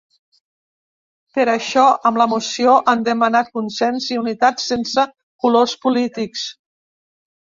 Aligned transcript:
Per 1.37 1.43
això, 1.55 1.83
amb 2.09 2.19
la 2.21 2.25
moció 2.31 2.73
han 2.93 3.03
demanat 3.09 3.51
consens 3.57 4.07
i 4.15 4.17
unitat 4.21 4.63
sense 4.63 5.05
‘colors 5.45 5.77
polítics’. 5.85 6.47